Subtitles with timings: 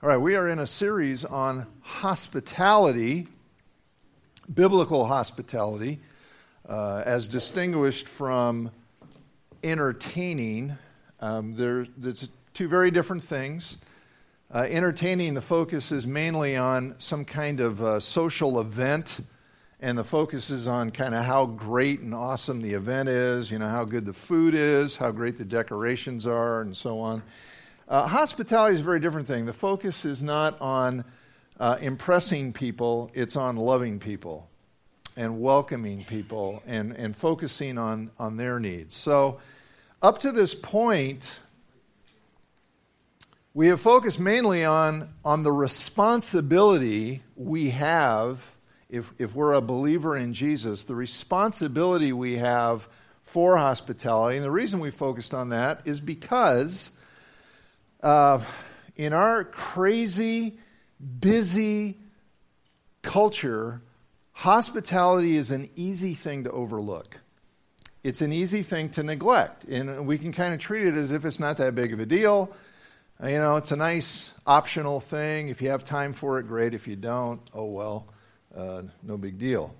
[0.00, 3.26] All right, we are in a series on hospitality,
[4.54, 5.98] biblical hospitality,
[6.68, 8.70] uh, as distinguished from
[9.64, 10.78] entertaining.
[11.18, 13.78] Um, there, there's two very different things.
[14.54, 19.18] Uh, entertaining, the focus is mainly on some kind of uh, social event,
[19.80, 23.58] and the focus is on kind of how great and awesome the event is, you
[23.58, 27.20] know, how good the food is, how great the decorations are, and so on.
[27.88, 29.46] Uh, hospitality is a very different thing.
[29.46, 31.06] The focus is not on
[31.58, 34.50] uh, impressing people, it's on loving people
[35.16, 38.94] and welcoming people and, and focusing on, on their needs.
[38.94, 39.40] So,
[40.02, 41.40] up to this point,
[43.54, 48.44] we have focused mainly on, on the responsibility we have,
[48.90, 52.86] if, if we're a believer in Jesus, the responsibility we have
[53.22, 54.36] for hospitality.
[54.36, 56.92] And the reason we focused on that is because
[58.02, 58.40] uh,
[58.96, 60.58] in our crazy,
[61.20, 61.98] busy
[63.02, 63.82] culture,
[64.32, 67.20] hospitality is an easy thing to overlook.
[68.04, 71.24] It's an easy thing to neglect, and we can kind of treat it as if
[71.24, 72.52] it's not that big of a deal.
[73.22, 75.48] You know, it's a nice optional thing.
[75.48, 76.74] If you have time for it, great.
[76.74, 78.06] If you don't, oh well,
[78.56, 79.74] uh, no big deal.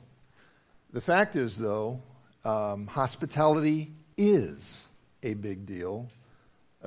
[0.92, 2.02] The fact is, though,
[2.44, 4.88] um, hospitality is
[5.22, 6.08] a big deal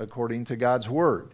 [0.02, 1.32] according to God's Word.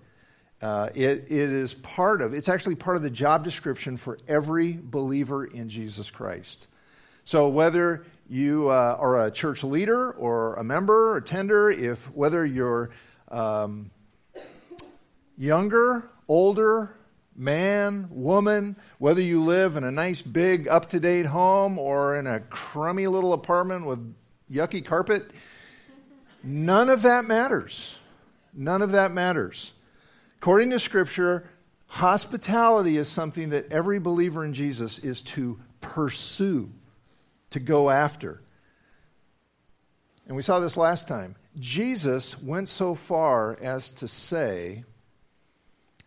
[0.61, 4.79] Uh, it, it is part of, it's actually part of the job description for every
[4.81, 6.67] believer in Jesus Christ.
[7.25, 12.45] So whether you uh, are a church leader or a member or tender, if whether
[12.45, 12.91] you're
[13.31, 13.91] um,
[15.37, 16.95] younger, older,
[17.37, 22.27] man, woman, whether you live in a nice big up to date home or in
[22.27, 24.15] a crummy little apartment with
[24.51, 25.31] yucky carpet,
[26.43, 27.97] none of that matters.
[28.53, 29.73] None of that matters.
[30.41, 31.49] According to Scripture,
[31.87, 36.71] hospitality is something that every believer in Jesus is to pursue,
[37.51, 38.43] to go after.
[40.27, 41.37] And we saw this last time.
[41.59, 44.85] Jesus went so far as to say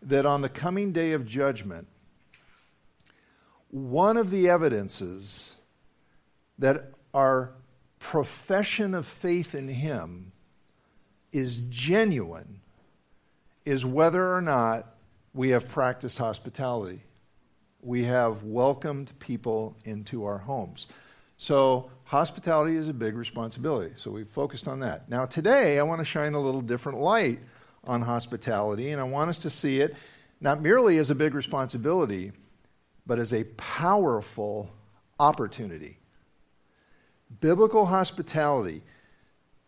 [0.02, 1.88] that on the coming day of judgment,
[3.70, 5.56] one of the evidences
[6.60, 7.54] that our
[8.00, 10.31] profession of faith in Him
[11.32, 12.60] is genuine
[13.66, 14.96] is whether or not
[15.34, 17.04] we have practiced hospitality.
[17.82, 20.88] We have welcomed people into our homes.
[21.38, 23.94] So, hospitality is a big responsibility.
[23.96, 25.10] So, we've focused on that.
[25.10, 27.40] Now, today, I want to shine a little different light
[27.84, 29.96] on hospitality, and I want us to see it
[30.40, 32.32] not merely as a big responsibility,
[33.08, 34.70] but as a powerful
[35.20, 35.98] opportunity.
[37.40, 38.84] Biblical hospitality.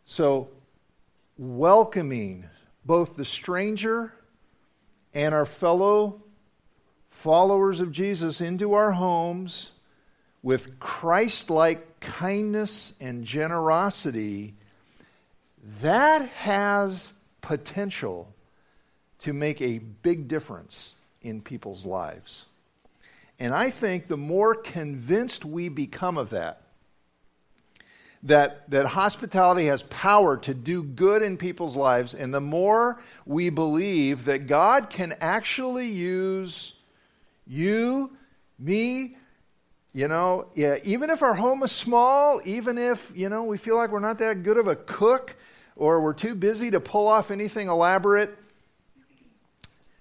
[0.06, 0.50] So,
[1.38, 2.46] welcoming
[2.86, 4.14] both the stranger
[5.14, 6.22] and our fellow
[7.08, 9.72] followers of Jesus into our homes
[10.42, 14.56] with Christ like kindness and generosity,
[15.82, 18.34] that has potential
[19.20, 22.44] to make a big difference in people's lives.
[23.40, 26.62] And I think the more convinced we become of that,
[28.23, 33.50] that, that hospitality has power to do good in people's lives, and the more we
[33.50, 36.73] believe that God can actually use
[37.45, 38.16] you,
[38.57, 39.17] me,
[39.91, 43.75] you know, yeah, even if our home is small, even if, you know, we feel
[43.75, 45.35] like we're not that good of a cook
[45.75, 48.35] or we're too busy to pull off anything elaborate,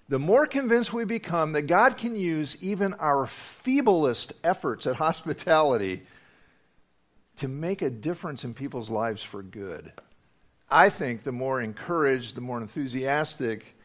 [0.07, 6.03] the more convinced we become that God can use even our feeblest efforts at hospitality
[7.37, 9.91] to make a difference in people's lives for good.
[10.69, 13.75] I think the more encouraged, the more enthusiastic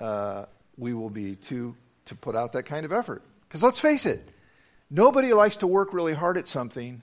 [0.00, 0.46] uh,
[0.76, 1.74] we will be to,
[2.06, 3.22] to put out that kind of effort.
[3.48, 4.20] Because let's face it,
[4.90, 7.02] nobody likes to work really hard at something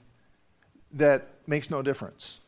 [0.92, 2.38] that makes no difference.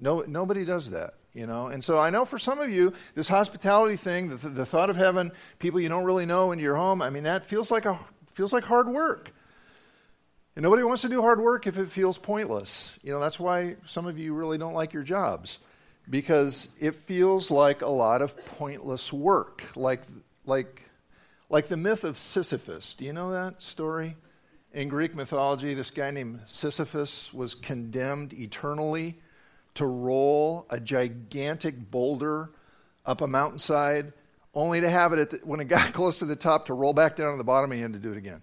[0.00, 1.68] No, nobody does that, you know.
[1.68, 4.96] And so I know for some of you, this hospitality thing, the, the thought of
[4.96, 7.98] having people you don't really know into your home, I mean, that feels like a
[8.32, 9.30] feels like hard work.
[10.54, 12.98] And nobody wants to do hard work if it feels pointless.
[13.02, 15.58] You know, that's why some of you really don't like your jobs
[16.10, 20.02] because it feels like a lot of pointless work, like
[20.44, 20.82] like
[21.48, 22.94] like the myth of Sisyphus.
[22.94, 24.16] Do you know that story?
[24.74, 29.18] In Greek mythology, this guy named Sisyphus was condemned eternally
[29.74, 32.50] to roll a gigantic boulder
[33.04, 34.12] up a mountainside,
[34.54, 37.16] only to have it the, when it got close to the top to roll back
[37.16, 38.42] down to the bottom and he had to do it again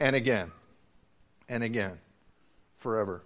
[0.00, 0.50] and again
[1.48, 1.98] and again,
[2.76, 3.22] forever.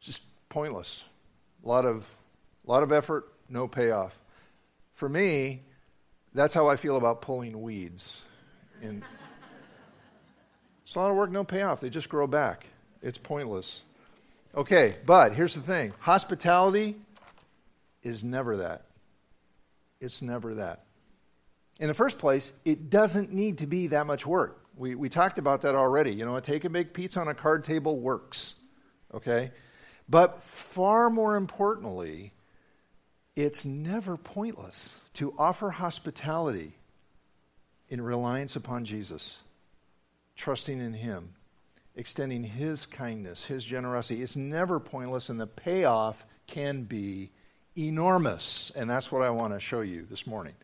[0.00, 1.04] Just pointless.
[1.64, 2.08] A lot of,
[2.66, 4.18] a lot of effort, no payoff.
[4.94, 5.62] For me,
[6.34, 8.22] That's how I feel about pulling weeds.
[8.82, 9.02] In,
[10.82, 11.80] it's a lot of work, no payoff.
[11.80, 12.66] They just grow back.
[13.02, 13.82] It's pointless.
[14.54, 16.96] Okay, but here's the thing hospitality
[18.02, 18.84] is never that.
[20.00, 20.84] It's never that.
[21.80, 24.64] In the first place, it doesn't need to be that much work.
[24.78, 26.14] We, we talked about that already.
[26.14, 28.54] You know, a take and bake pizza on a card table works.
[29.12, 29.50] Okay?
[30.08, 32.32] But far more importantly,
[33.34, 36.74] it's never pointless to offer hospitality
[37.88, 39.40] in reliance upon Jesus,
[40.36, 41.34] trusting in Him,
[41.96, 44.22] extending His kindness, His generosity.
[44.22, 47.30] It's never pointless, and the payoff can be
[47.76, 48.70] enormous.
[48.74, 50.54] And that's what I want to show you this morning.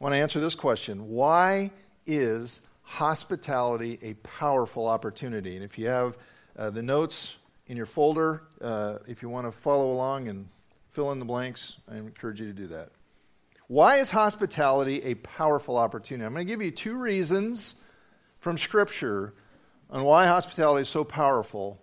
[0.00, 1.70] I want to answer this question Why
[2.06, 2.60] is
[2.90, 5.54] hospitality a powerful opportunity?
[5.54, 6.18] And if you have
[6.58, 7.36] uh, the notes
[7.68, 10.48] in your folder, uh, if you want to follow along and
[10.88, 12.90] fill in the blanks, I encourage you to do that.
[13.68, 16.26] Why is hospitality a powerful opportunity?
[16.26, 17.76] I'm going to give you two reasons
[18.40, 19.34] from Scripture
[19.88, 21.80] on why hospitality is so powerful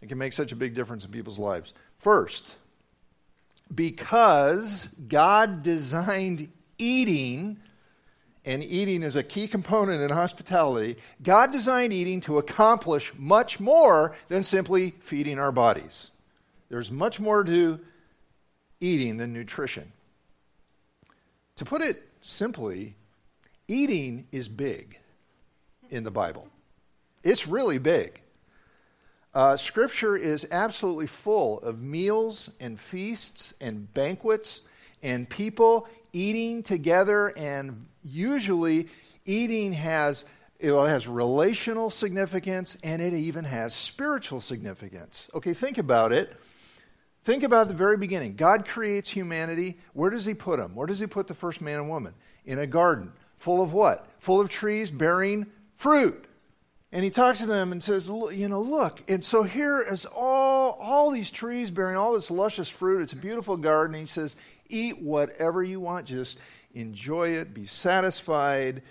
[0.00, 1.74] and can make such a big difference in people's lives.
[1.98, 2.56] First,
[3.72, 7.60] because God designed eating,
[8.44, 14.16] and eating is a key component in hospitality, God designed eating to accomplish much more
[14.28, 16.10] than simply feeding our bodies.
[16.68, 17.80] There's much more to
[18.80, 19.92] eating than nutrition.
[21.56, 22.94] To put it simply,
[23.68, 24.98] eating is big
[25.90, 26.48] in the Bible.
[27.22, 28.20] It's really big.
[29.34, 34.62] Uh, scripture is absolutely full of meals and feasts and banquets
[35.02, 38.88] and people eating together, and usually
[39.24, 40.24] eating has
[40.58, 45.28] it has relational significance and it even has spiritual significance.
[45.34, 46.36] Okay, think about it.
[47.24, 48.36] Think about the very beginning.
[48.36, 49.78] God creates humanity.
[49.94, 50.74] Where does He put them?
[50.74, 52.14] Where does He put the first man and woman?
[52.44, 53.12] In a garden.
[53.36, 54.06] Full of what?
[54.18, 56.26] Full of trees bearing fruit.
[56.92, 59.00] And he talks to them and says, you know, look.
[59.08, 63.00] And so here is all, all these trees bearing all this luscious fruit.
[63.00, 63.98] It's a beautiful garden.
[63.98, 64.34] he says,
[64.70, 66.06] eat whatever you want.
[66.06, 66.38] Just
[66.74, 68.82] enjoy it, be satisfied.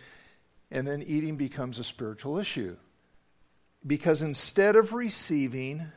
[0.71, 2.77] And then eating becomes a spiritual issue.
[3.85, 5.87] Because instead of receiving,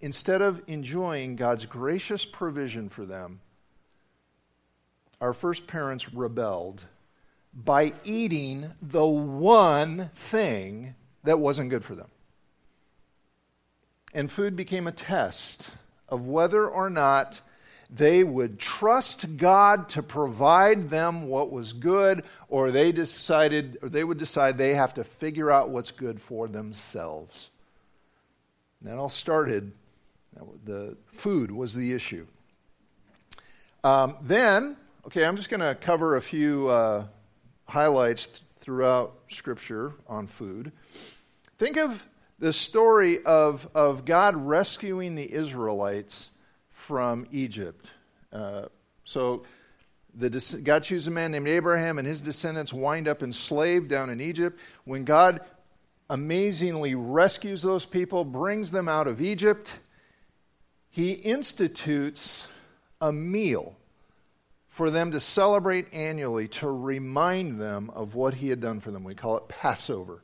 [0.00, 3.40] instead of enjoying God's gracious provision for them,
[5.20, 6.84] our first parents rebelled
[7.54, 10.94] by eating the one thing
[11.24, 12.08] that wasn't good for them.
[14.12, 15.70] And food became a test
[16.08, 17.40] of whether or not
[17.90, 24.02] they would trust God to provide them what was good, or they decided, or they
[24.04, 27.48] would decide they have to figure out what's good for themselves.
[28.80, 29.72] And that all started,
[30.64, 32.26] the food was the issue.
[33.84, 37.06] Um, then, okay, I'm just going to cover a few uh,
[37.68, 40.72] highlights th- throughout Scripture on food.
[41.58, 42.04] Think of
[42.38, 46.30] the story of, of God rescuing the Israelites
[46.76, 47.86] from Egypt.
[48.30, 48.66] Uh,
[49.02, 49.44] so
[50.14, 54.20] the, God chooses a man named Abraham, and his descendants wind up enslaved down in
[54.20, 54.60] Egypt.
[54.84, 55.40] When God
[56.10, 59.78] amazingly rescues those people, brings them out of Egypt,
[60.90, 62.46] he institutes
[63.00, 63.74] a meal
[64.68, 69.02] for them to celebrate annually to remind them of what he had done for them.
[69.02, 70.22] We call it Passover.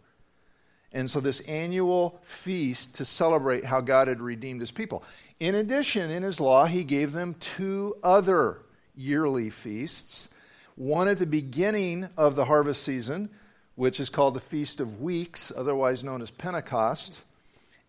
[0.93, 5.03] And so, this annual feast to celebrate how God had redeemed his people.
[5.43, 8.61] In addition, in his law, he gave them two other
[8.95, 10.29] yearly feasts
[10.77, 13.29] one at the beginning of the harvest season,
[13.75, 17.23] which is called the Feast of Weeks, otherwise known as Pentecost,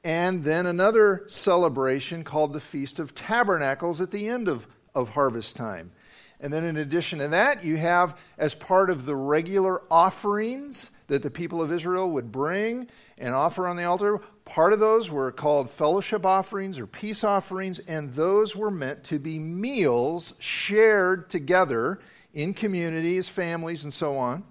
[0.03, 5.55] and then another celebration called the Feast of Tabernacles at the end of, of harvest
[5.55, 5.91] time.
[6.39, 11.21] And then, in addition to that, you have as part of the regular offerings that
[11.21, 12.87] the people of Israel would bring
[13.19, 14.21] and offer on the altar.
[14.45, 19.19] Part of those were called fellowship offerings or peace offerings, and those were meant to
[19.19, 21.99] be meals shared together
[22.33, 24.43] in communities, families, and so on.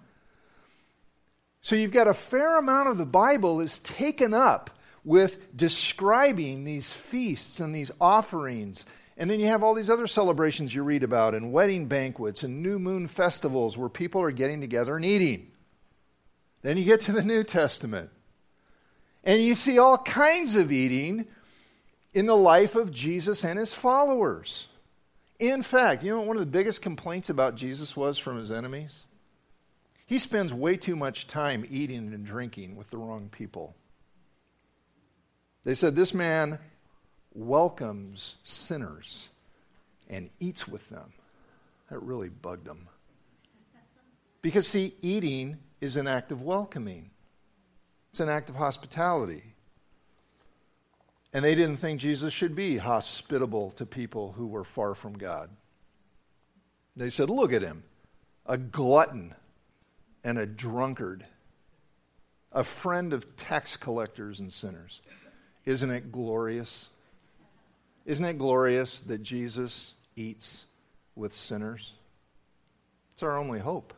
[1.61, 4.70] So you've got a fair amount of the Bible is taken up
[5.04, 8.84] with describing these feasts and these offerings.
[9.16, 12.62] And then you have all these other celebrations you read about, and wedding banquets and
[12.62, 15.52] new moon festivals where people are getting together and eating.
[16.62, 18.11] Then you get to the New Testament.
[19.24, 21.26] And you see all kinds of eating
[22.12, 24.66] in the life of Jesus and his followers.
[25.38, 28.50] In fact, you know what one of the biggest complaints about Jesus was from his
[28.50, 29.00] enemies?
[30.06, 33.74] He spends way too much time eating and drinking with the wrong people.
[35.64, 36.58] They said, This man
[37.34, 39.30] welcomes sinners
[40.08, 41.12] and eats with them.
[41.88, 42.88] That really bugged them.
[44.42, 47.10] Because, see, eating is an act of welcoming,
[48.12, 49.42] it's an act of hospitality.
[51.33, 55.49] And they didn't think Jesus should be hospitable to people who were far from God.
[56.95, 57.85] They said, Look at him,
[58.45, 59.35] a glutton
[60.23, 61.25] and a drunkard,
[62.52, 65.00] a friend of tax collectors and sinners.
[65.64, 66.90] Isn't it glorious?
[68.04, 70.66] Isn't it glorious that Jesus eats
[71.16, 71.92] with sinners?
[73.14, 73.95] It's our only hope.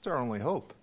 [0.00, 0.74] It's our only hope.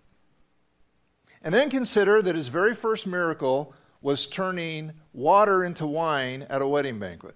[1.44, 6.68] And then consider that his very first miracle was turning water into wine at a
[6.68, 7.36] wedding banquet.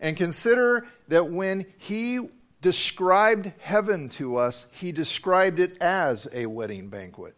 [0.00, 2.20] And consider that when he
[2.60, 7.34] described heaven to us, he described it as a wedding banquet.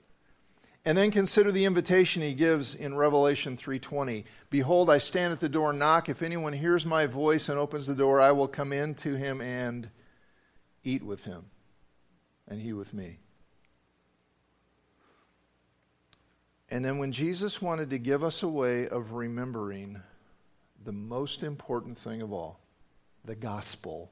[0.84, 4.24] And then consider the invitation he gives in Revelation 3:20.
[4.48, 6.08] Behold, I stand at the door and knock.
[6.08, 9.42] If anyone hears my voice and opens the door, I will come in to him
[9.42, 9.90] and
[10.82, 11.50] eat with him,
[12.48, 13.18] and he with me.
[16.70, 20.00] And then when Jesus wanted to give us a way of remembering
[20.84, 22.60] the most important thing of all,
[23.24, 24.10] the gospel,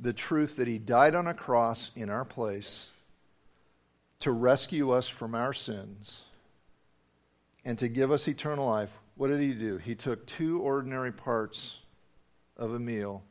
[0.00, 2.90] the truth that he died on a cross in our place
[4.20, 6.22] to rescue us from our sins
[7.64, 9.76] and to give us eternal life, what did he do?
[9.76, 11.80] He took two ordinary parts
[12.56, 13.22] of a meal,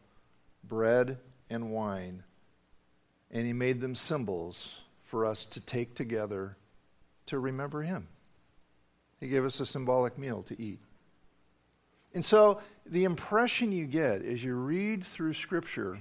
[0.64, 1.18] bread
[1.50, 2.24] and wine,
[3.32, 6.58] and he made them symbols for us to take together
[7.28, 8.08] to remember him.
[9.20, 10.80] He gave us a symbolic meal to eat.
[12.14, 16.00] And so the impression you get as you read through Scripture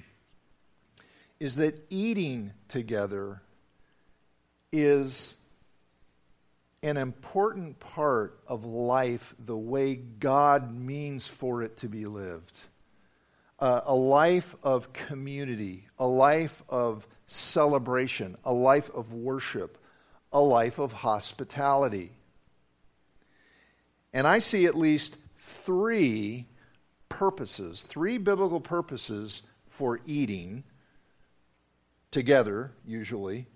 [1.41, 3.43] is that eating together
[4.73, 5.37] is
[6.83, 12.61] an important part of life the way God means for it to be lived.
[13.59, 19.79] Uh, a life of community, a life of celebration, a life of worship,
[20.35, 22.11] a life of hospitality.
[24.13, 26.47] And I see at least three
[27.09, 30.65] purposes, three biblical purposes for eating
[32.11, 33.47] together, usually,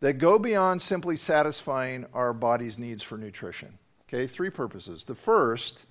[0.00, 3.78] that go beyond simply satisfying our body's needs for nutrition.
[4.08, 5.04] Okay, three purposes.
[5.04, 5.84] The first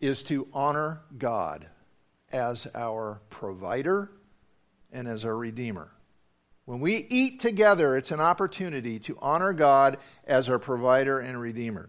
[0.00, 1.66] is to honor God
[2.32, 4.10] as our provider
[4.92, 5.90] and as our redeemer.
[6.66, 11.88] When we eat together, it's an opportunity to honor God as our provider and redeemer.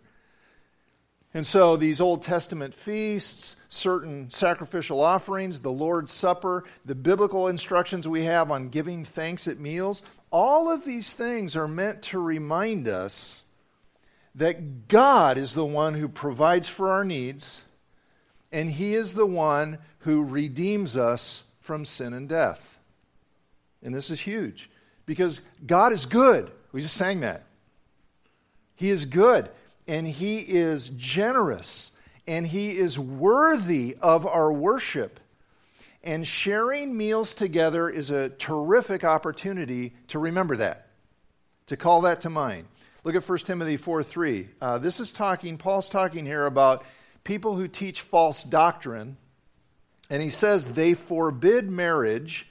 [1.33, 8.07] And so, these Old Testament feasts, certain sacrificial offerings, the Lord's Supper, the biblical instructions
[8.07, 12.87] we have on giving thanks at meals, all of these things are meant to remind
[12.87, 13.45] us
[14.35, 17.61] that God is the one who provides for our needs,
[18.51, 22.76] and He is the one who redeems us from sin and death.
[23.83, 24.69] And this is huge
[25.05, 26.51] because God is good.
[26.71, 27.43] We just sang that.
[28.75, 29.49] He is good
[29.87, 31.91] and He is generous
[32.27, 35.19] and He is worthy of our worship.
[36.03, 40.87] And sharing meals together is a terrific opportunity to remember that,
[41.65, 42.67] to call that to mind.
[43.03, 44.49] Look at 1 Timothy 4 3.
[44.61, 46.85] Uh, this is talking, Paul's talking here about
[47.23, 49.17] people who teach false doctrine.
[50.09, 52.47] And he says they forbid marriage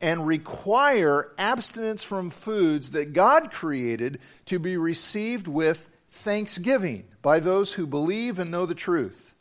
[0.00, 7.72] and require abstinence from foods that God created to be received with thanksgiving by those
[7.72, 9.34] who believe and know the truth.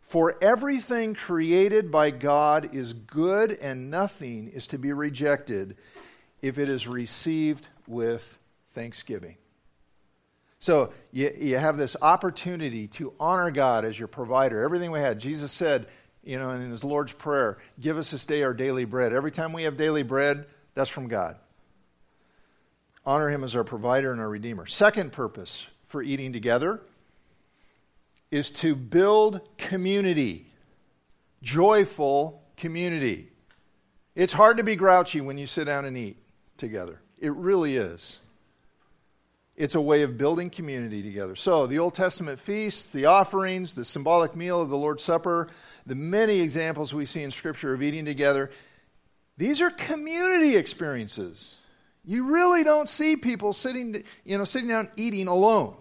[0.00, 5.76] For everything created by God is good, and nothing is to be rejected
[6.40, 8.38] if it is received with
[8.70, 9.36] thanksgiving.
[10.58, 14.62] So you, you have this opportunity to honor God as your provider.
[14.62, 15.86] Everything we had, Jesus said,
[16.26, 19.12] you know, in his Lord's Prayer, give us this day our daily bread.
[19.12, 21.36] Every time we have daily bread, that's from God.
[23.06, 24.66] Honor him as our provider and our redeemer.
[24.66, 26.82] Second purpose for eating together
[28.32, 30.46] is to build community,
[31.42, 33.30] joyful community.
[34.16, 36.16] It's hard to be grouchy when you sit down and eat
[36.56, 37.00] together.
[37.20, 38.18] It really is.
[39.56, 41.34] It's a way of building community together.
[41.34, 45.48] So, the Old Testament feasts, the offerings, the symbolic meal of the Lord's Supper,
[45.86, 48.50] the many examples we see in Scripture of eating together,
[49.36, 51.58] these are community experiences.
[52.04, 55.76] You really don't see people sitting, you know, sitting down eating alone.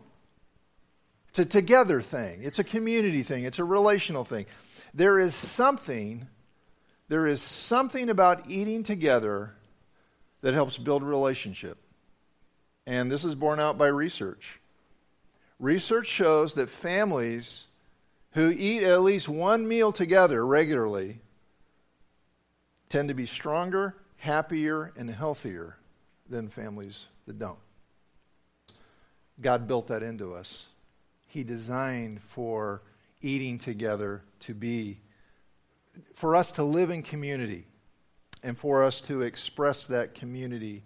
[1.29, 2.43] It's a together thing.
[2.43, 3.43] It's a community thing.
[3.43, 4.45] It's a relational thing.
[4.93, 6.27] There is something,
[7.09, 9.53] there is something about eating together
[10.41, 11.77] that helps build relationship.
[12.87, 14.59] And this is borne out by research.
[15.59, 17.65] Research shows that families
[18.35, 21.21] who eat at least one meal together regularly
[22.89, 25.77] tend to be stronger, happier and healthier
[26.29, 27.59] than families that don't.
[29.39, 30.65] God built that into us.
[31.27, 32.81] He designed for
[33.21, 34.99] eating together to be,
[36.13, 37.65] for us to live in community
[38.43, 40.83] and for us to express that community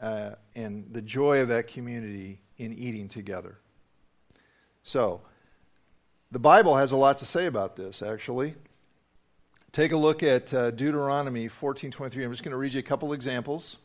[0.00, 3.58] uh, and the joy of that community in eating together.
[4.84, 5.22] So,
[6.32, 8.54] the Bible has a lot to say about this, actually.
[9.70, 12.24] Take a look at uh, Deuteronomy 14:23.
[12.24, 13.76] I'm just going to read you a couple examples.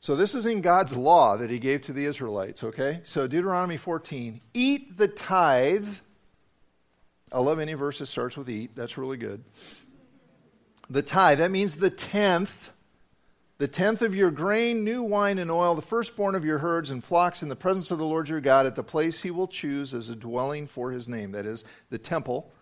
[0.00, 3.00] So this is in God's law that he gave to the Israelites, okay?
[3.02, 5.88] So Deuteronomy 14, eat the tithe.
[7.32, 8.76] I love any verse that starts with eat.
[8.76, 9.42] That's really good.
[10.88, 12.70] The tithe, that means the tenth
[13.58, 17.02] the tenth of your grain, new wine, and oil, the firstborn of your herds and
[17.02, 19.92] flocks in the presence of the Lord your God at the place he will choose
[19.92, 22.52] as a dwelling for his name, that is, the temple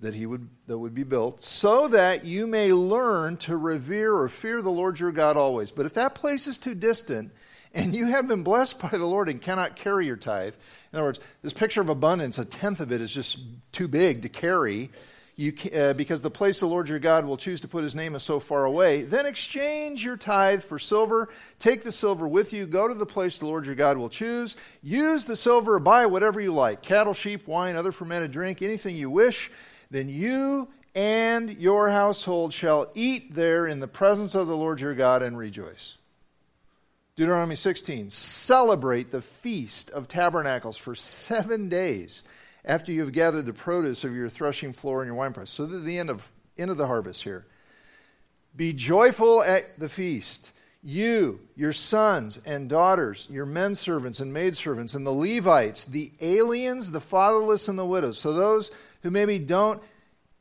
[0.00, 4.28] that he would that would be built so that you may learn to revere or
[4.28, 5.72] fear the Lord your God always.
[5.72, 7.32] But if that place is too distant
[7.74, 10.54] and you have been blessed by the Lord and cannot carry your tithe,
[10.92, 13.40] in other words, this picture of abundance, a tenth of it is just
[13.72, 14.90] too big to carry
[15.38, 18.16] you, uh, because the place the Lord your God will choose to put his name
[18.16, 21.28] is so far away, then exchange your tithe for silver.
[21.60, 22.66] Take the silver with you.
[22.66, 24.56] Go to the place the Lord your God will choose.
[24.82, 29.10] Use the silver, buy whatever you like cattle, sheep, wine, other fermented drink, anything you
[29.10, 29.52] wish.
[29.92, 30.66] Then you
[30.96, 35.38] and your household shall eat there in the presence of the Lord your God and
[35.38, 35.98] rejoice.
[37.14, 42.24] Deuteronomy 16 Celebrate the feast of tabernacles for seven days
[42.68, 45.50] after you have gathered the produce of your threshing floor and your winepress.
[45.50, 46.22] So, the end of,
[46.58, 47.46] end of the harvest here.
[48.54, 54.94] Be joyful at the feast, you, your sons and daughters, your men servants and maidservants,
[54.94, 58.18] and the Levites, the aliens, the fatherless, and the widows.
[58.18, 58.70] So, those
[59.02, 59.82] who maybe don't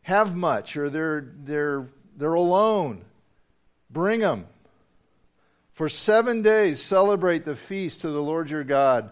[0.01, 3.05] have much or they're, they're, they're alone,
[3.89, 4.47] bring them.
[5.71, 9.11] For seven days, celebrate the feast to the Lord your God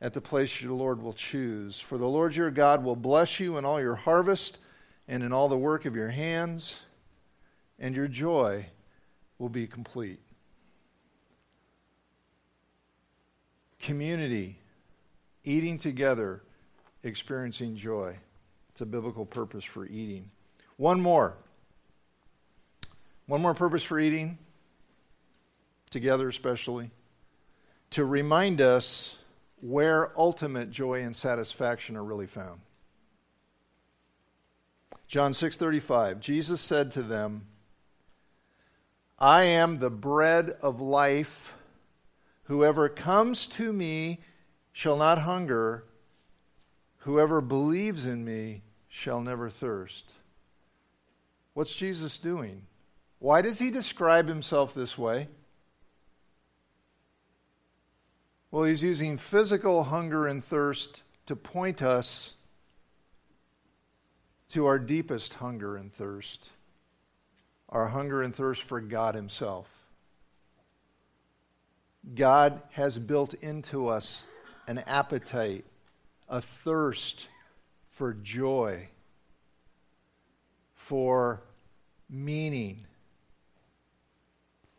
[0.00, 1.80] at the place your Lord will choose.
[1.80, 4.58] For the Lord your God will bless you in all your harvest
[5.08, 6.80] and in all the work of your hands,
[7.78, 8.66] and your joy
[9.38, 10.20] will be complete.
[13.80, 14.58] Community,
[15.44, 16.42] eating together,
[17.02, 18.16] experiencing joy.
[18.68, 20.30] It's a biblical purpose for eating.
[20.76, 21.36] One more.
[23.26, 24.38] One more purpose for eating,
[25.90, 26.90] together especially,
[27.90, 29.16] to remind us
[29.60, 32.60] where ultimate joy and satisfaction are really found.
[35.06, 37.46] John 6:35 Jesus said to them,
[39.18, 41.54] I am the bread of life.
[42.44, 44.20] Whoever comes to me
[44.72, 45.84] shall not hunger.
[46.98, 50.12] Whoever believes in me shall never thirst.
[51.54, 52.66] What's Jesus doing?
[53.18, 55.28] Why does he describe himself this way?
[58.50, 62.34] Well, he's using physical hunger and thirst to point us
[64.48, 66.50] to our deepest hunger and thirst
[67.68, 69.68] our hunger and thirst for God Himself.
[72.14, 74.22] God has built into us
[74.66, 75.66] an appetite,
[76.28, 77.28] a thirst
[77.90, 78.88] for joy,
[80.74, 81.42] for
[82.08, 82.86] meaning,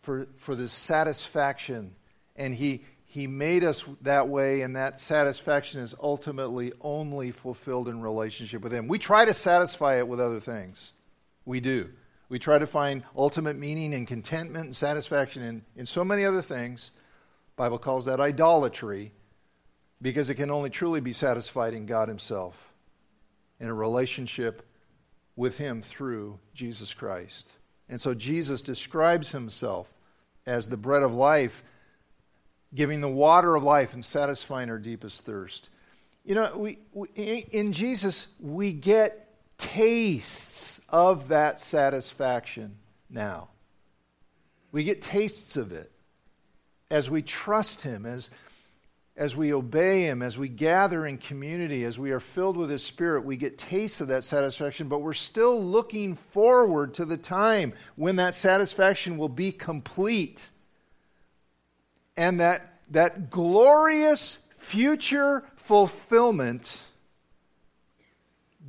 [0.01, 1.93] for, for this satisfaction.
[2.35, 8.01] And He, he made us that way, and that satisfaction is ultimately only fulfilled in
[8.01, 8.87] relationship with Him.
[8.87, 10.93] We try to satisfy it with other things.
[11.43, 11.89] We do.
[12.29, 16.43] We try to find ultimate meaning and contentment and satisfaction in, in so many other
[16.43, 16.91] things.
[17.55, 19.11] Bible calls that idolatry
[19.99, 22.71] because it can only truly be satisfied in God Himself,
[23.59, 24.63] in a relationship
[25.35, 27.49] with Him through Jesus Christ.
[27.89, 29.97] And so Jesus describes Himself
[30.45, 31.63] as the bread of life
[32.73, 35.69] giving the water of life and satisfying our deepest thirst.
[36.23, 37.07] You know, we, we,
[37.51, 39.27] in Jesus, we get
[39.57, 42.77] tastes of that satisfaction
[43.09, 43.49] now.
[44.71, 45.91] We get tastes of it
[46.91, 48.29] as we trust Him, as,
[49.17, 52.83] as we obey Him, as we gather in community, as we are filled with His
[52.83, 53.25] Spirit.
[53.25, 58.17] We get tastes of that satisfaction, but we're still looking forward to the time when
[58.17, 60.49] that satisfaction will be complete
[62.19, 66.83] and that, that glorious future fulfillment,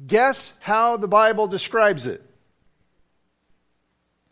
[0.07, 2.23] guess how the Bible describes it?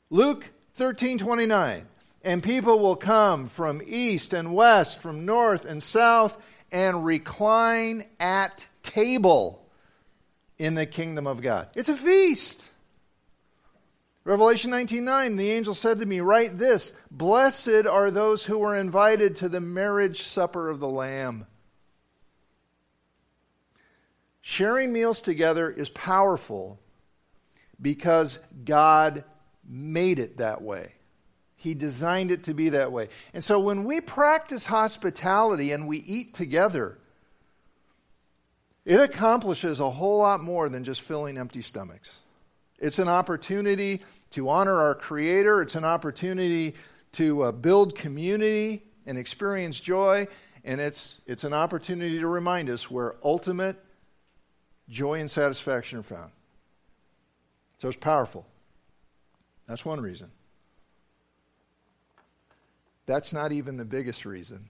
[0.09, 1.85] Luke 13 29.
[2.22, 6.37] And people will come from east and west, from north and south,
[6.70, 9.66] and recline at table
[10.59, 11.68] in the kingdom of God.
[11.74, 12.70] It's a feast.
[14.28, 19.34] Revelation 19:9 the angel said to me write this blessed are those who are invited
[19.36, 21.46] to the marriage supper of the lamb.
[24.42, 26.78] Sharing meals together is powerful
[27.80, 29.24] because God
[29.66, 30.92] made it that way.
[31.56, 33.08] He designed it to be that way.
[33.32, 36.98] And so when we practice hospitality and we eat together,
[38.84, 42.18] it accomplishes a whole lot more than just filling empty stomachs.
[42.78, 46.74] It's an opportunity to honor our Creator, it's an opportunity
[47.12, 50.28] to uh, build community and experience joy,
[50.64, 53.82] and it's, it's an opportunity to remind us where ultimate
[54.88, 56.30] joy and satisfaction are found.
[57.78, 58.46] So it's powerful.
[59.66, 60.30] That's one reason.
[63.06, 64.68] That's not even the biggest reason.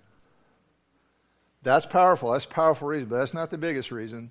[1.62, 2.32] That's powerful.
[2.32, 4.30] That's powerful reason, but that's not the biggest reason.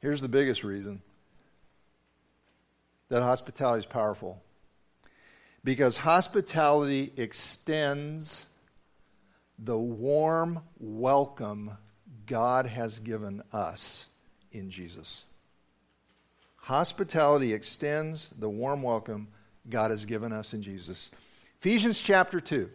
[0.00, 1.02] Here's the biggest reason
[3.08, 4.42] that hospitality is powerful.
[5.64, 8.46] Because hospitality extends
[9.58, 11.72] the warm welcome
[12.26, 14.06] God has given us
[14.52, 15.24] in Jesus.
[16.56, 19.28] Hospitality extends the warm welcome
[19.68, 21.10] God has given us in Jesus.
[21.58, 22.70] Ephesians chapter 2.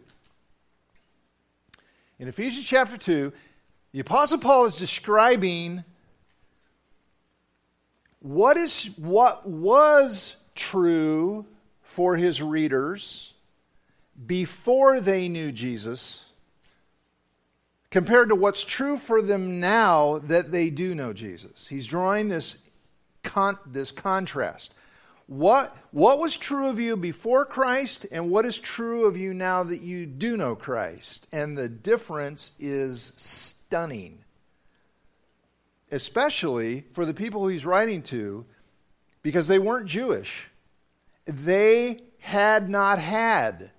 [2.18, 3.32] In Ephesians chapter 2,
[3.92, 5.84] the Apostle Paul is describing
[8.24, 11.44] what, is, what was true
[11.82, 13.34] for his readers
[14.26, 16.24] before they knew Jesus
[17.90, 21.68] compared to what's true for them now that they do know Jesus.
[21.68, 22.56] He's drawing this,
[23.22, 24.72] con- this contrast.
[25.26, 29.64] What, what was true of you before Christ, and what is true of you now
[29.64, 31.26] that you do know Christ?
[31.30, 34.23] And the difference is stunning.
[35.90, 38.44] Especially for the people he's writing to,
[39.22, 40.48] because they weren't Jewish.
[41.26, 43.70] They had not had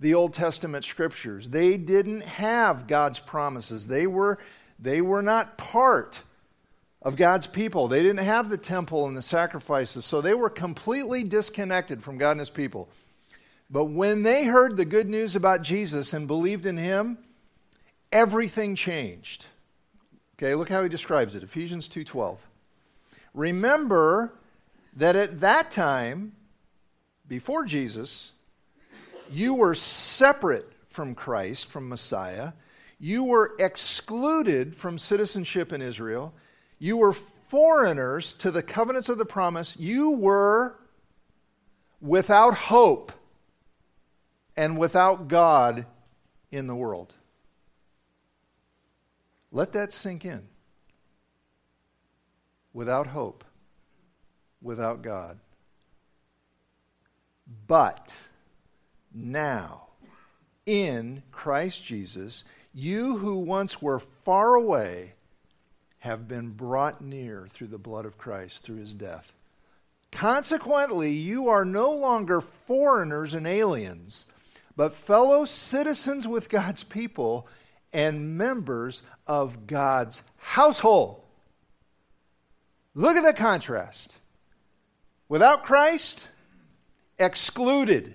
[0.00, 1.50] the Old Testament scriptures.
[1.50, 3.86] They didn't have God's promises.
[3.86, 4.38] They were,
[4.78, 6.22] they were not part
[7.00, 7.88] of God's people.
[7.88, 12.32] They didn't have the temple and the sacrifices, so they were completely disconnected from God
[12.32, 12.88] and His people.
[13.70, 17.18] But when they heard the good news about Jesus and believed in Him,
[18.12, 19.46] everything changed.
[20.38, 21.42] Okay, look how he describes it.
[21.42, 22.38] Ephesians 2:12.
[23.34, 24.32] Remember
[24.94, 26.34] that at that time
[27.26, 28.32] before Jesus,
[29.30, 32.52] you were separate from Christ, from Messiah.
[32.98, 36.32] You were excluded from citizenship in Israel
[36.78, 39.76] you were foreigners to the covenants of the promise.
[39.78, 40.76] You were
[42.00, 43.12] without hope
[44.56, 45.86] and without God
[46.50, 47.14] in the world.
[49.52, 50.48] Let that sink in.
[52.72, 53.44] Without hope,
[54.60, 55.38] without God.
[57.66, 58.14] But
[59.14, 59.86] now,
[60.66, 65.14] in Christ Jesus, you who once were far away
[66.00, 69.32] have been brought near through the blood of Christ, through his death.
[70.12, 74.26] Consequently, you are no longer foreigners and aliens,
[74.76, 77.48] but fellow citizens with God's people
[77.92, 81.22] and members of God's household.
[82.94, 84.16] Look at the contrast.
[85.28, 86.28] Without Christ,
[87.18, 88.14] excluded.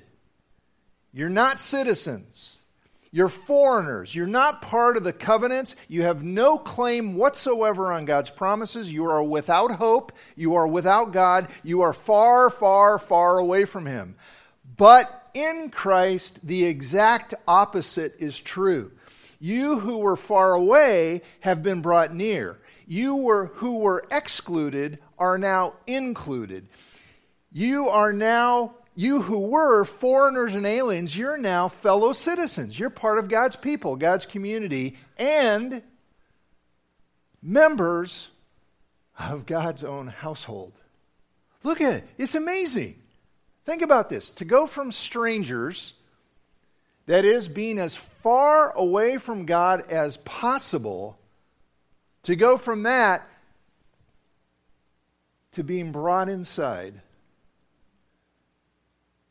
[1.13, 2.55] You're not citizens.
[3.11, 4.15] You're foreigners.
[4.15, 5.75] You're not part of the covenants.
[5.89, 8.91] You have no claim whatsoever on God's promises.
[8.91, 10.13] You are without hope.
[10.37, 11.49] You are without God.
[11.63, 14.15] You are far, far, far away from Him.
[14.77, 18.91] But in Christ, the exact opposite is true.
[19.41, 22.59] You who were far away have been brought near.
[22.85, 26.69] You were, who were excluded are now included.
[27.51, 32.77] You are now you who were foreigners and aliens, you're now fellow citizens.
[32.77, 35.81] You're part of God's people, God's community, and
[37.41, 38.29] members
[39.17, 40.73] of God's own household.
[41.63, 42.09] Look at it.
[42.17, 43.01] It's amazing.
[43.65, 44.29] Think about this.
[44.31, 45.93] To go from strangers,
[47.05, 51.17] that is, being as far away from God as possible,
[52.23, 53.27] to go from that
[55.53, 57.01] to being brought inside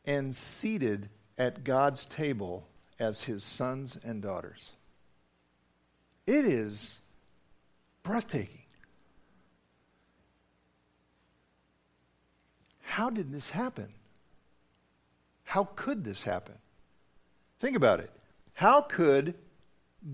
[0.05, 2.67] and seated at God's table
[2.99, 4.71] as his sons and daughters.
[6.27, 7.01] It is
[8.03, 8.57] breathtaking.
[12.81, 13.87] How did this happen?
[15.43, 16.55] How could this happen?
[17.61, 18.09] Think about it.
[18.55, 19.35] How could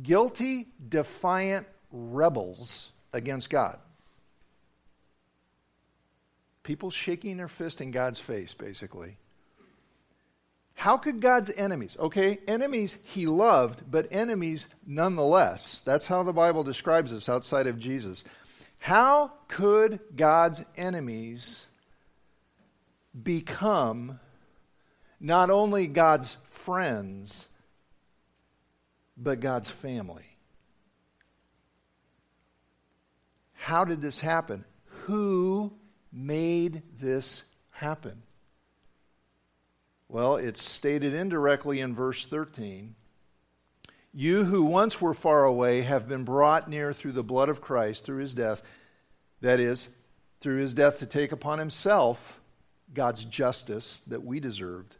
[0.04, 3.80] guilty, defiant rebels against God,
[6.64, 9.16] people shaking their fist in God's face, basically.
[10.76, 16.64] How could God's enemies, okay, enemies he loved, but enemies nonetheless, that's how the Bible
[16.66, 18.26] describes us outside of Jesus.
[18.78, 21.66] How could God's enemies
[23.24, 24.20] become
[25.20, 27.48] not only God's friends,
[29.18, 30.26] but God's family?
[33.54, 34.64] How did this happen?
[35.06, 35.74] Who
[36.12, 38.22] made this happen?
[40.10, 42.96] Well, it's stated indirectly in verse 13.
[44.14, 48.06] You who once were far away have been brought near through the blood of Christ,
[48.06, 48.62] through his death.
[49.42, 49.90] That is,
[50.40, 52.40] through his death to take upon himself
[52.94, 54.96] God's justice that we deserved.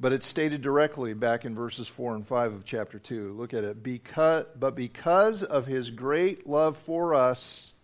[0.00, 3.34] But it's stated directly back in verses 4 and 5 of chapter 2.
[3.34, 3.82] Look at it.
[3.82, 7.74] Because, but because of his great love for us,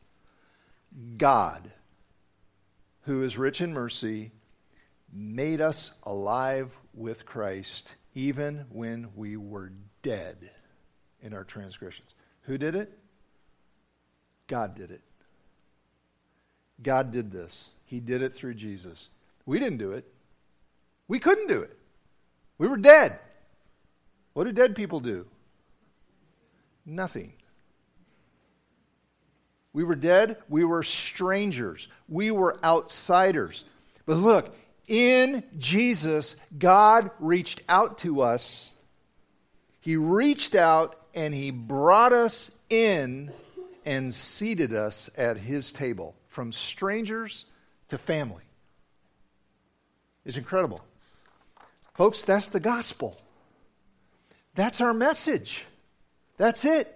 [1.19, 1.71] God,
[3.03, 4.33] who is rich in mercy,
[5.13, 10.51] made us alive with Christ even when we were dead
[11.21, 12.15] in our transgressions.
[12.43, 12.99] Who did it?
[14.47, 15.03] God did it.
[16.83, 17.73] God did this.
[17.85, 19.11] He did it through Jesus.
[19.45, 20.07] We didn't do it.
[21.09, 21.77] We couldn't do it.
[22.59, 23.19] We were dead.
[24.33, 25.27] What do dead people do?
[26.85, 27.33] Nothing.
[29.73, 30.39] We were dead.
[30.49, 31.89] We were strangers.
[32.09, 33.65] We were outsiders.
[34.07, 34.55] But look,
[34.87, 38.73] in Jesus, God reached out to us.
[39.81, 43.33] He reached out and He brought us in
[43.85, 47.47] and seated us at His table, from strangers
[47.89, 48.43] to family.
[50.25, 50.83] It's incredible.
[51.97, 53.17] Folks, that's the gospel.
[54.55, 55.65] That's our message.
[56.37, 56.93] That's it.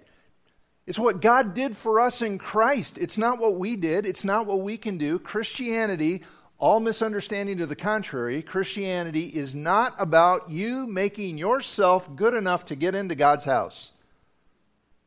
[0.87, 2.99] It's what God did for us in Christ.
[2.99, 5.19] It's not what we did, it's not what we can do.
[5.19, 6.23] Christianity
[6.61, 12.77] all misunderstanding to the contrary, Christianity is not about you making yourself good enough to
[12.77, 13.93] get into God's house.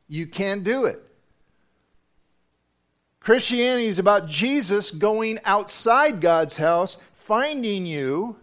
[0.08, 1.00] You can't do it.
[3.20, 8.36] Christianity is about Jesus going outside God's house, finding you,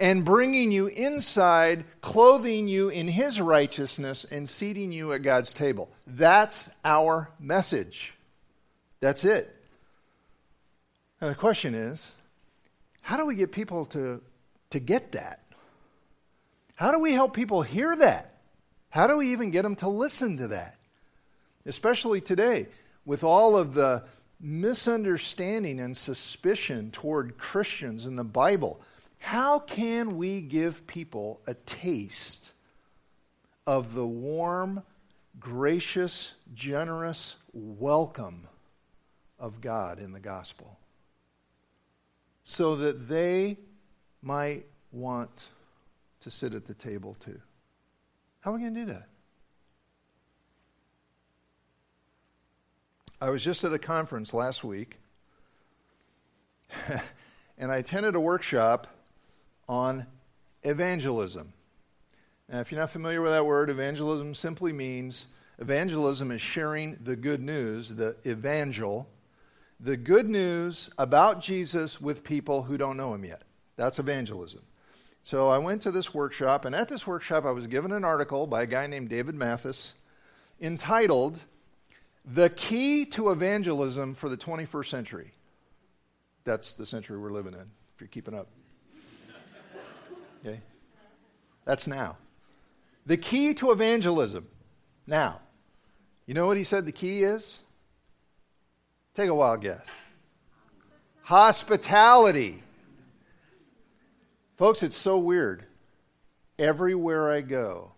[0.00, 5.90] and bringing you inside, clothing you in his righteousness, and seating you at God's table.
[6.06, 8.14] That's our message.
[9.00, 9.54] That's it.
[11.20, 12.14] Now, the question is
[13.02, 14.22] how do we get people to,
[14.70, 15.40] to get that?
[16.74, 18.38] How do we help people hear that?
[18.88, 20.76] How do we even get them to listen to that?
[21.66, 22.68] Especially today,
[23.04, 24.04] with all of the
[24.40, 28.80] misunderstanding and suspicion toward Christians in the Bible.
[29.20, 32.52] How can we give people a taste
[33.66, 34.82] of the warm,
[35.38, 38.48] gracious, generous welcome
[39.38, 40.80] of God in the gospel?
[42.50, 43.56] so that they
[44.22, 45.50] might want
[46.18, 47.40] to sit at the table too.
[48.40, 49.06] How are we going to do that?
[53.20, 54.98] I was just at a conference last week,
[57.58, 58.88] and I attended a workshop
[59.70, 60.04] on
[60.64, 61.52] evangelism.
[62.48, 65.28] Now, if you're not familiar with that word, evangelism simply means
[65.60, 69.08] evangelism is sharing the good news, the evangel,
[69.78, 73.42] the good news about Jesus with people who don't know him yet.
[73.76, 74.62] That's evangelism.
[75.22, 78.48] So I went to this workshop, and at this workshop, I was given an article
[78.48, 79.94] by a guy named David Mathis
[80.60, 81.38] entitled
[82.24, 85.30] The Key to Evangelism for the 21st Century.
[86.42, 88.48] That's the century we're living in, if you're keeping up.
[90.44, 90.60] Okay?
[91.64, 92.16] That's now.
[93.06, 94.46] The key to evangelism.
[95.06, 95.40] Now,
[96.26, 97.60] you know what he said the key is?
[99.14, 99.86] Take a wild guess.
[101.22, 102.62] Hospitality.
[104.56, 105.64] Folks, it's so weird.
[106.58, 107.92] Everywhere I go,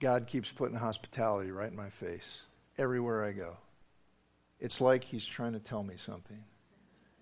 [0.00, 2.42] God keeps putting hospitality right in my face.
[2.78, 3.56] Everywhere I go.
[4.60, 6.42] It's like He's trying to tell me something.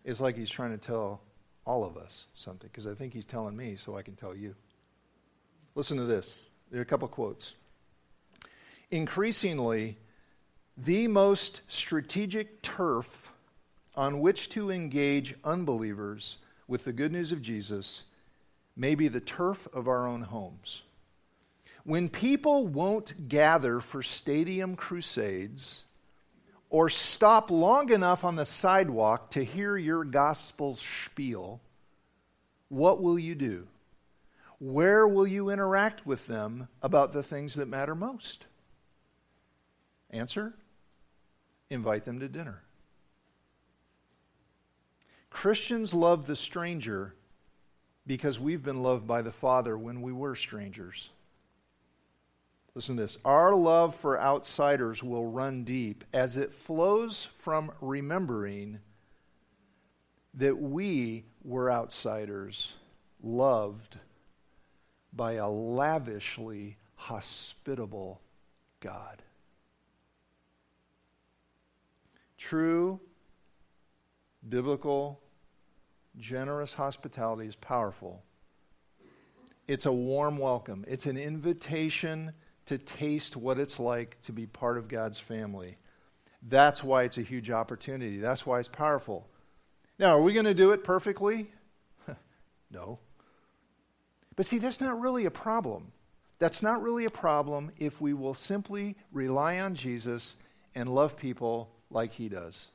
[0.05, 1.21] It's like He's trying to tell
[1.67, 4.55] all of us something, because I think He's telling me so I can tell you.
[5.75, 6.47] Listen to this.
[6.71, 7.55] There are a couple quotes.
[8.91, 9.99] Increasingly,
[10.77, 13.31] the most strategic turf
[13.95, 18.05] on which to engage unbelievers with the good news of Jesus
[18.77, 20.83] may be the turf of our own homes.
[21.85, 25.85] When people won't gather for stadium crusades
[26.71, 31.61] or stop long enough on the sidewalk to hear your gospel spiel,
[32.69, 33.69] what will you do?
[34.59, 38.47] Where will you interact with them about the things that matter most?
[40.11, 40.55] Answer
[41.71, 42.63] invite them to dinner.
[45.31, 47.15] Christians love the stranger
[48.07, 51.11] because we've been loved by the Father when we were strangers.
[52.77, 53.17] Listen to this.
[53.25, 58.81] Our love for outsiders will run deep as it flows from remembering
[60.35, 62.75] that we were outsiders,
[63.23, 63.99] loved
[65.11, 68.21] by a lavishly hospitable
[68.81, 69.23] God.
[72.37, 73.01] True
[74.47, 75.23] biblical
[76.19, 78.23] generous hospitality is powerful.
[79.67, 82.35] It's a warm welcome, it's an invitation
[82.67, 85.77] to taste what it's like to be part of God's family.
[86.43, 88.19] That's why it's a huge opportunity.
[88.19, 89.27] That's why it's powerful.
[89.99, 91.51] Now, are we going to do it perfectly?
[92.71, 92.99] no.
[94.37, 95.93] But see, that's not really a problem.
[96.39, 100.37] That's not really a problem if we will simply rely on Jesus
[100.75, 102.69] and love people like he does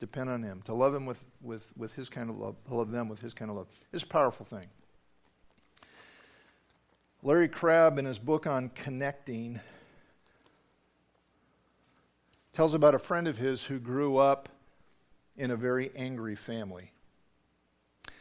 [0.00, 2.90] depend on Him, to love Him with, with, with His kind of love, to love
[2.90, 3.68] them with His kind of love.
[3.92, 4.66] It's a powerful thing.
[7.22, 9.60] Larry Crabb, in his book on connecting,
[12.54, 14.48] tells about a friend of his who grew up
[15.36, 16.92] in a very angry family.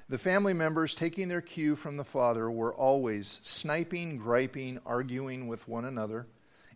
[0.09, 5.65] The family members, taking their cue from the father, were always sniping, griping, arguing with
[5.65, 6.27] one another.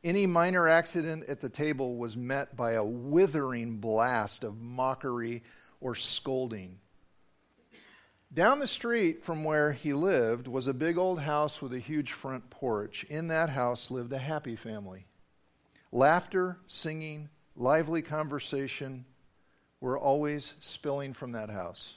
[0.02, 5.44] Any minor accident at the table was met by a withering blast of mockery
[5.82, 6.80] or scolding.
[8.34, 12.12] Down the street from where he lived was a big old house with a huge
[12.12, 13.04] front porch.
[13.04, 15.06] In that house lived a happy family.
[15.92, 19.06] Laughter, singing, lively conversation
[19.80, 21.96] were always spilling from that house.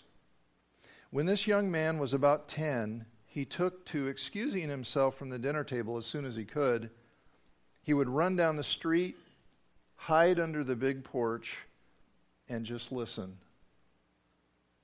[1.10, 5.64] When this young man was about 10, he took to excusing himself from the dinner
[5.64, 6.90] table as soon as he could
[7.86, 9.14] he would run down the street,
[9.94, 11.58] hide under the big porch,
[12.48, 13.38] and just listen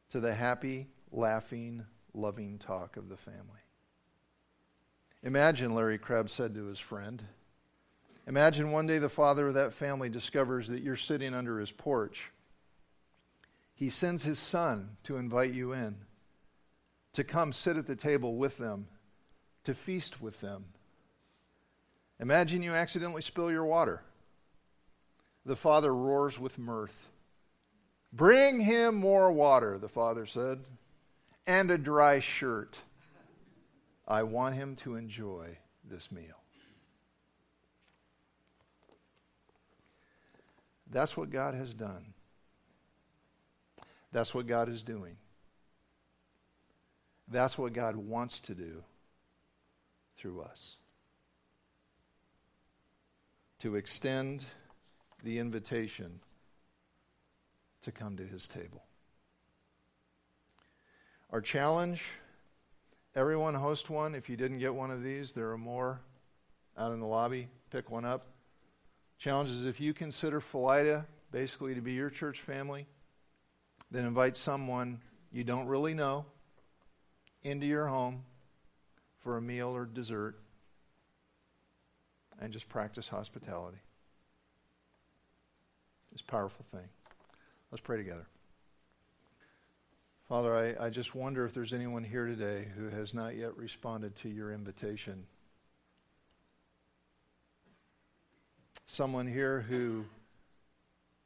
[0.09, 3.61] to the happy, laughing, loving talk of the family.
[5.23, 7.23] Imagine, Larry Crabb said to his friend,
[8.27, 12.31] imagine one day the father of that family discovers that you're sitting under his porch.
[13.75, 15.97] He sends his son to invite you in,
[17.13, 18.89] to come sit at the table with them,
[19.65, 20.65] to feast with them
[22.23, 24.01] Imagine you accidentally spill your water.
[25.45, 27.09] The father roars with mirth.
[28.13, 30.61] Bring him more water, the father said,
[31.47, 32.79] and a dry shirt.
[34.07, 36.43] I want him to enjoy this meal.
[40.91, 42.13] That's what God has done.
[44.13, 45.17] That's what God is doing.
[47.29, 48.85] That's what God wants to do
[50.19, 50.77] through us
[53.61, 54.45] to extend
[55.23, 56.21] the invitation
[57.81, 58.83] to come to his table.
[61.33, 62.11] Our challenge
[63.15, 64.15] everyone host one.
[64.15, 66.03] If you didn't get one of these, there are more
[66.77, 67.49] out in the lobby.
[67.71, 68.27] Pick one up.
[69.17, 72.87] Challenge is if you consider Philida basically to be your church family,
[73.91, 75.01] then invite someone
[75.33, 76.27] you don't really know
[77.43, 78.25] into your home
[79.21, 80.39] for a meal or dessert
[82.43, 83.79] and just practice hospitality.
[86.13, 86.89] It's a powerful thing.
[87.71, 88.27] Let's pray together.
[90.33, 94.17] Father, I, I just wonder if there's anyone here today who has not yet responded
[94.17, 95.27] to your invitation.
[98.87, 100.07] Someone here who,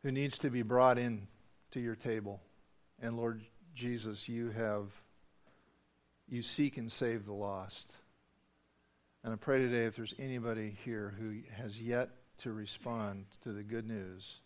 [0.02, 1.28] who needs to be brought in
[1.70, 2.40] to your table.
[3.00, 3.42] And Lord
[3.76, 4.88] Jesus, you have,
[6.28, 7.92] you seek and save the lost.
[9.22, 13.62] And I pray today if there's anybody here who has yet to respond to the
[13.62, 14.40] good news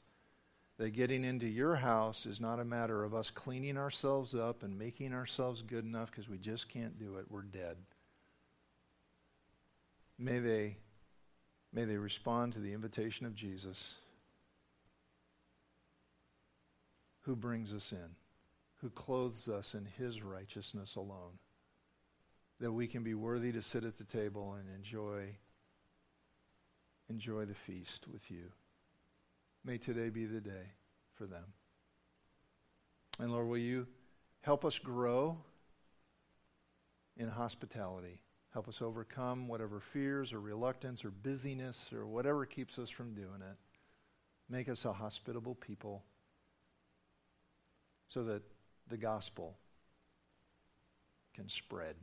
[0.81, 4.79] that getting into your house is not a matter of us cleaning ourselves up and
[4.79, 7.27] making ourselves good enough because we just can't do it.
[7.29, 7.77] We're dead.
[10.19, 10.79] May they,
[11.71, 13.97] may they respond to the invitation of Jesus
[17.25, 18.17] who brings us in,
[18.77, 21.41] who clothes us in his righteousness alone
[22.59, 25.37] that we can be worthy to sit at the table and enjoy
[27.11, 28.45] enjoy the feast with you.
[29.65, 30.73] May today be the day
[31.15, 31.53] for them.
[33.19, 33.87] And Lord, will you
[34.41, 35.39] help us grow
[37.17, 38.23] in hospitality?
[38.53, 43.43] Help us overcome whatever fears or reluctance or busyness or whatever keeps us from doing
[43.43, 43.57] it.
[44.49, 46.05] Make us a hospitable people
[48.09, 48.43] so that
[48.89, 49.57] the gospel
[51.35, 51.95] can spread.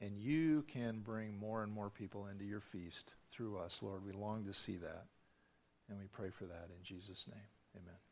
[0.00, 4.04] And you can bring more and more people into your feast through us, Lord.
[4.04, 5.06] We long to see that.
[5.88, 7.48] And we pray for that in Jesus' name.
[7.76, 8.05] Amen.